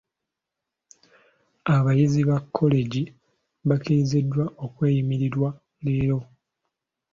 Abayizi 1.75 2.21
ba 2.29 2.37
kkolegi 2.43 3.03
bakkiriziddwa 3.67 4.43
okweyimirirwa 4.65 5.49
leero. 5.83 6.19